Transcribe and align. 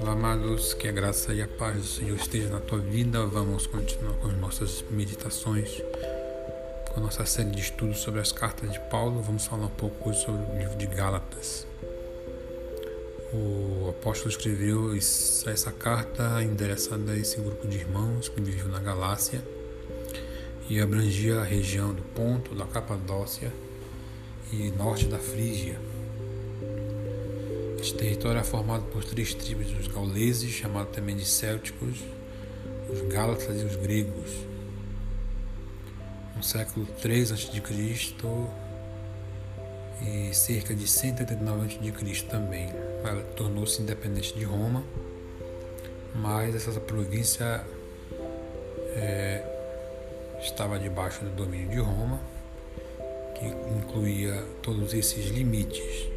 Olá, 0.00 0.10
amados, 0.12 0.74
que 0.74 0.88
a 0.88 0.92
graça 0.92 1.32
e 1.32 1.40
a 1.40 1.46
paz 1.46 1.76
do 1.76 1.84
Senhor 1.84 2.16
esteja 2.16 2.48
na 2.48 2.58
tua 2.58 2.80
vida. 2.80 3.24
Vamos 3.26 3.68
continuar 3.68 4.14
com 4.14 4.26
as 4.26 4.36
nossas 4.38 4.84
meditações, 4.90 5.80
com 6.88 6.98
a 6.98 7.02
nossa 7.04 7.24
série 7.24 7.50
de 7.50 7.60
estudos 7.60 7.98
sobre 7.98 8.20
as 8.20 8.32
cartas 8.32 8.72
de 8.72 8.80
Paulo. 8.90 9.22
Vamos 9.22 9.46
falar 9.46 9.66
um 9.66 9.70
pouco 9.70 10.12
sobre 10.14 10.42
o 10.42 10.58
livro 10.58 10.76
de 10.76 10.86
Gálatas. 10.86 11.64
O 13.32 13.90
apóstolo 13.90 14.30
escreveu 14.30 14.96
essa 14.96 15.70
carta 15.70 16.42
endereçada 16.42 17.12
a 17.12 17.16
esse 17.16 17.40
grupo 17.40 17.68
de 17.68 17.76
irmãos 17.78 18.28
que 18.28 18.40
viviam 18.40 18.66
na 18.66 18.80
Galácia 18.80 19.44
e 20.68 20.80
abrangia 20.80 21.38
a 21.38 21.44
região 21.44 21.94
do 21.94 22.02
Ponto, 22.02 22.52
da 22.52 22.64
Capadócia 22.64 23.52
e 24.52 24.70
norte 24.70 25.06
da 25.06 25.18
Frígia. 25.18 25.78
Este 27.78 27.94
território 27.94 28.40
é 28.40 28.44
formado 28.44 28.84
por 28.84 29.04
três 29.04 29.34
tribos, 29.34 29.66
os 29.78 29.88
gauleses, 29.88 30.50
chamados 30.50 30.94
também 30.94 31.16
de 31.16 31.24
célticos, 31.24 31.98
os 32.90 33.00
gálatas 33.12 33.60
e 33.60 33.64
os 33.64 33.76
gregos. 33.76 34.30
No 36.36 36.42
século 36.42 36.86
III 37.04 37.22
a.C. 37.22 37.62
e 40.00 40.34
cerca 40.34 40.74
de 40.74 40.86
189 40.86 41.66
a.C. 41.66 42.22
também, 42.24 42.68
ela 43.04 43.22
tornou-se 43.36 43.82
independente 43.82 44.34
de 44.34 44.44
Roma, 44.44 44.84
mas 46.14 46.54
essa 46.54 46.80
província 46.80 47.64
é, 48.94 49.44
estava 50.40 50.78
debaixo 50.78 51.24
do 51.24 51.30
domínio 51.30 51.68
de 51.68 51.78
Roma, 51.78 52.20
que 53.38 53.46
incluía 53.46 54.44
todos 54.62 54.92
esses 54.94 55.26
limites 55.26 56.08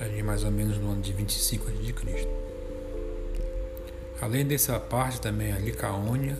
ali 0.00 0.22
mais 0.22 0.44
ou 0.44 0.50
menos 0.50 0.78
no 0.78 0.92
ano 0.92 1.02
de 1.02 1.12
25 1.12 1.68
a.C. 1.68 2.28
Além 4.20 4.46
dessa 4.46 4.78
parte 4.80 5.20
também 5.20 5.52
a 5.52 5.58
Licaônia, 5.58 6.38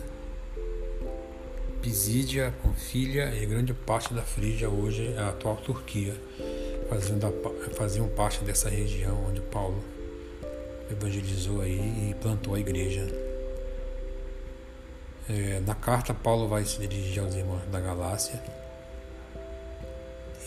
Pisídia, 1.81 2.53
Panfilha 2.63 3.33
e 3.35 3.45
grande 3.45 3.73
parte 3.73 4.13
da 4.13 4.23
Frígia, 4.23 4.69
hoje 4.69 5.13
é 5.13 5.19
a 5.19 5.29
atual 5.29 5.55
Turquia, 5.57 6.15
faziam 7.75 8.07
parte 8.09 8.43
dessa 8.43 8.69
região 8.69 9.25
onde 9.29 9.41
Paulo 9.41 9.83
evangelizou 10.91 11.61
aí 11.61 12.09
e 12.09 12.15
plantou 12.21 12.55
a 12.55 12.59
igreja. 12.59 13.07
É, 15.29 15.59
na 15.65 15.75
carta, 15.75 16.13
Paulo 16.13 16.47
vai 16.47 16.63
se 16.63 16.79
dirigir 16.79 17.21
aos 17.21 17.35
irmãos 17.35 17.61
da 17.69 17.79
Galácia 17.79 18.41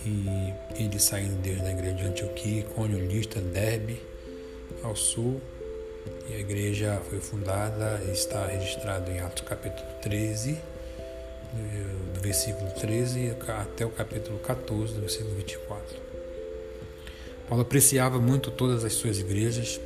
e 0.05 0.53
ele 0.75 0.99
saindo 0.99 1.41
desde 1.43 1.65
a 1.65 1.71
igreja 1.71 1.95
de 1.95 2.05
Antioquia, 2.05 2.63
Cônio, 2.75 2.99
Lista, 3.07 3.41
Derbe, 3.41 4.01
ao 4.83 4.97
sul, 4.97 5.41
e 6.29 6.35
a 6.35 6.39
igreja 6.39 7.01
foi 7.09 7.21
fundada 7.21 8.01
e 8.09 8.13
está 8.13 8.47
registrado 8.47 9.11
em 9.11 9.21
Atos 9.21 9.45
capítulo 9.47 9.89
13, 10.03 10.59
do 12.15 12.21
versículo 12.21 12.71
13 12.73 13.37
até 13.49 13.85
o 13.85 13.91
capítulo 13.91 14.39
14, 14.39 14.95
do 14.95 15.01
versículo 15.01 15.35
24. 15.35 15.97
Paulo 17.49 17.63
apreciava 17.63 18.21
muito 18.21 18.51
todas 18.51 18.85
as 18.85 18.93
suas 18.93 19.19
igrejas, 19.19 19.81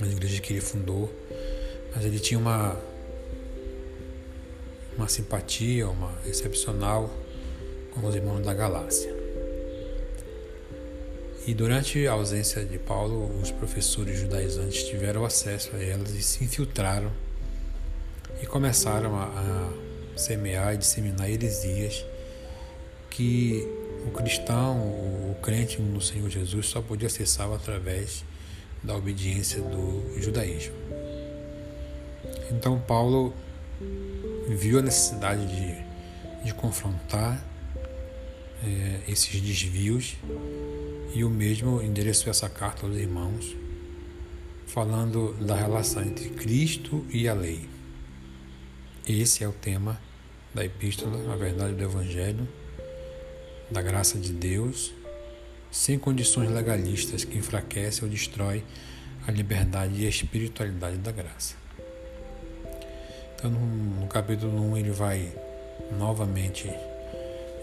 as 0.00 0.12
igrejas 0.12 0.38
que 0.40 0.52
ele 0.52 0.60
fundou, 0.60 1.12
mas 1.94 2.04
ele 2.04 2.20
tinha 2.20 2.38
uma, 2.38 2.78
uma 4.96 5.08
simpatia, 5.08 5.88
uma 5.88 6.14
excepcional 6.24 7.10
com 7.94 8.06
os 8.06 8.14
irmãos 8.14 8.44
da 8.44 8.54
Galácia. 8.54 9.14
E 11.46 11.52
durante 11.54 12.06
a 12.06 12.12
ausência 12.12 12.64
de 12.64 12.78
Paulo, 12.78 13.30
os 13.40 13.50
professores 13.50 14.18
judaizantes 14.18 14.84
tiveram 14.84 15.24
acesso 15.24 15.74
a 15.74 15.82
elas 15.82 16.10
e 16.10 16.22
se 16.22 16.44
infiltraram 16.44 17.10
e 18.40 18.46
começaram 18.46 19.16
a, 19.16 19.24
a 19.24 20.18
semear 20.18 20.74
e 20.74 20.76
disseminar 20.76 21.28
heresias 21.28 22.04
que 23.10 23.68
o 24.06 24.10
cristão, 24.10 24.78
o 24.78 25.36
crente 25.42 25.80
no 25.80 26.00
Senhor 26.00 26.30
Jesus 26.30 26.66
só 26.66 26.80
podia 26.80 27.08
acessar 27.08 27.52
através 27.52 28.24
da 28.82 28.96
obediência 28.96 29.60
do 29.60 30.20
judaísmo. 30.20 30.74
Então 32.50 32.78
Paulo 32.80 33.34
viu 34.48 34.78
a 34.78 34.82
necessidade 34.82 35.46
de, 35.46 36.44
de 36.44 36.54
confrontar 36.54 37.51
é, 38.64 39.00
esses 39.10 39.40
desvios 39.40 40.16
e 41.14 41.24
o 41.24 41.30
mesmo 41.30 41.82
endereçou 41.82 42.30
essa 42.30 42.48
carta 42.48 42.86
aos 42.86 42.96
irmãos, 42.96 43.54
falando 44.66 45.34
da 45.34 45.54
relação 45.54 46.02
entre 46.02 46.30
Cristo 46.30 47.04
e 47.10 47.28
a 47.28 47.34
lei. 47.34 47.68
Esse 49.06 49.44
é 49.44 49.48
o 49.48 49.52
tema 49.52 50.00
da 50.54 50.64
epístola, 50.64 51.32
a 51.32 51.36
verdade 51.36 51.74
do 51.74 51.82
Evangelho, 51.82 52.48
da 53.70 53.82
graça 53.82 54.18
de 54.18 54.32
Deus, 54.32 54.92
sem 55.70 55.98
condições 55.98 56.50
legalistas 56.50 57.24
que 57.24 57.38
enfraquecem 57.38 58.04
ou 58.04 58.10
destroem 58.10 58.62
a 59.26 59.30
liberdade 59.30 60.02
e 60.02 60.06
a 60.06 60.08
espiritualidade 60.08 60.98
da 60.98 61.10
graça. 61.10 61.54
Então, 63.34 63.50
no, 63.50 64.06
capítulo 64.06 64.70
1, 64.72 64.76
ele 64.76 64.90
vai 64.90 65.32
novamente 65.98 66.70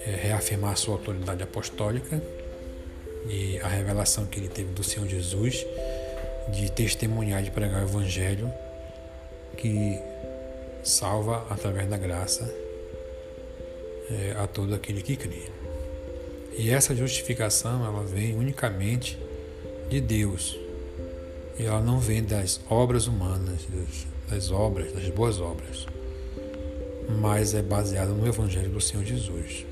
é, 0.06 0.12
reafirmar 0.12 0.78
sua 0.78 0.96
autoridade 0.96 1.44
apostólica 1.44 2.22
e 3.28 3.60
a 3.60 3.68
revelação 3.68 4.26
que 4.26 4.40
ele 4.40 4.48
teve 4.48 4.72
do 4.72 4.84
Senhor 4.84 5.08
Jesus 5.08 5.66
de 6.52 6.72
testemunhar, 6.72 7.44
de 7.44 7.52
pregar 7.52 7.82
o 7.82 7.88
Evangelho 7.88 8.52
que 9.58 10.00
salva 10.84 11.46
através 11.50 11.88
da 11.90 11.98
graça 11.98 12.50
é, 14.10 14.36
a 14.38 14.48
todo 14.48 14.74
aquele 14.74 15.02
que 15.02 15.16
crê. 15.16 15.50
E 16.58 16.72
essa 16.72 16.96
justificação 16.96 17.86
ela 17.86 18.04
vem 18.04 18.36
unicamente 18.36 19.18
de 19.90 20.02
Deus. 20.02 20.58
E 21.58 21.66
ela 21.66 21.82
não 21.82 22.00
vem 22.00 22.24
das 22.24 22.60
obras 22.70 23.08
humanas, 23.08 23.68
das 24.30 24.52
obras, 24.52 24.92
das 24.94 25.10
boas 25.10 25.40
obras, 25.40 25.86
mas 27.20 27.54
é 27.54 27.62
baseada 27.62 28.12
no 28.12 28.28
Evangelho 28.28 28.70
do 28.70 28.80
Senhor 28.80 29.04
Jesus. 29.04 29.66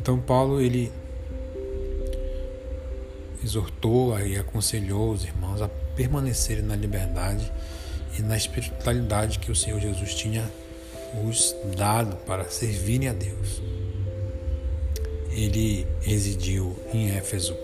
Então 0.00 0.18
Paulo 0.18 0.62
ele 0.62 0.90
exortou 3.44 4.18
e 4.18 4.34
aconselhou 4.38 5.10
os 5.10 5.24
irmãos 5.24 5.60
a 5.60 5.68
permanecerem 5.94 6.64
na 6.64 6.74
liberdade 6.74 7.52
e 8.18 8.22
na 8.22 8.34
espiritualidade 8.34 9.38
que 9.38 9.52
o 9.52 9.54
Senhor 9.54 9.78
Jesus 9.78 10.14
tinha 10.14 10.50
os 11.28 11.54
dado 11.76 12.16
para 12.24 12.48
servirem 12.48 13.08
a 13.08 13.12
Deus. 13.12 13.60
Ele 15.32 15.86
residiu 16.00 16.74
em 16.94 17.10
Éfeso 17.10 17.54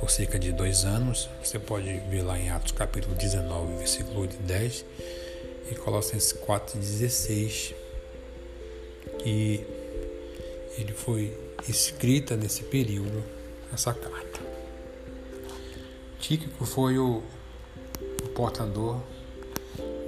por 0.00 0.10
cerca 0.10 0.38
de 0.38 0.52
dois 0.52 0.86
anos. 0.86 1.28
Você 1.44 1.58
pode 1.58 1.92
ver 2.08 2.22
lá 2.22 2.38
em 2.38 2.48
Atos 2.48 2.72
capítulo 2.72 3.14
19, 3.14 3.76
versículo 3.76 4.20
8 4.20 4.36
e 4.40 4.42
10 4.44 4.84
e 5.70 5.74
Colossenses 5.74 6.32
4, 6.32 6.78
16. 6.78 7.74
E 9.26 9.81
ele 10.78 10.92
foi 10.92 11.36
escrita 11.68 12.36
nesse 12.36 12.62
período 12.64 13.22
essa 13.72 13.92
carta. 13.92 14.40
Tíquico 16.18 16.64
foi 16.64 16.98
o, 16.98 17.22
o 18.24 18.28
portador 18.28 19.00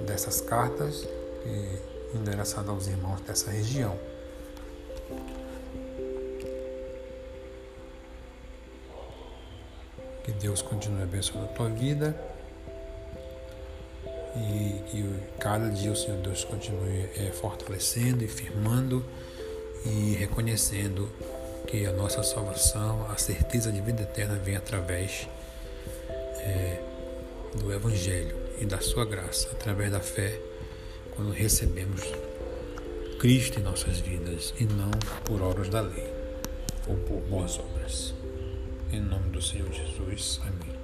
dessas 0.05 0.41
cartas 0.41 1.07
e 1.45 2.17
endereçado 2.17 2.71
aos 2.71 2.87
irmãos 2.87 3.21
dessa 3.21 3.51
região. 3.51 3.97
Que 10.23 10.31
Deus 10.31 10.61
continue 10.61 11.03
abençoando 11.03 11.45
a 11.45 11.49
tua 11.49 11.69
vida 11.69 12.19
e 14.35 14.81
que 14.89 15.39
cada 15.39 15.69
dia 15.69 15.91
o 15.91 15.95
Senhor 15.95 16.19
Deus 16.21 16.43
continue 16.43 17.09
é, 17.15 17.31
fortalecendo 17.31 18.23
e 18.23 18.27
firmando 18.27 19.05
e 19.85 20.15
reconhecendo 20.15 21.09
que 21.67 21.85
a 21.85 21.91
nossa 21.91 22.23
salvação, 22.23 23.09
a 23.09 23.17
certeza 23.17 23.71
de 23.71 23.81
vida 23.81 24.03
eterna 24.03 24.35
vem 24.35 24.55
através 24.55 25.27
é, 26.39 26.81
do 27.55 27.71
Evangelho 27.71 28.35
e 28.59 28.65
da 28.65 28.79
Sua 28.81 29.05
graça, 29.05 29.49
através 29.51 29.91
da 29.91 29.99
fé, 29.99 30.39
quando 31.15 31.31
recebemos 31.31 32.01
Cristo 33.19 33.59
em 33.59 33.63
nossas 33.63 33.99
vidas 33.99 34.53
e 34.59 34.65
não 34.65 34.91
por 35.23 35.41
obras 35.41 35.69
da 35.69 35.81
lei 35.81 36.13
ou 36.87 36.95
por 36.97 37.21
boas 37.21 37.57
obras. 37.59 38.13
Em 38.91 38.99
nome 38.99 39.29
do 39.29 39.41
Senhor 39.41 39.71
Jesus. 39.71 40.39
Amém. 40.43 40.74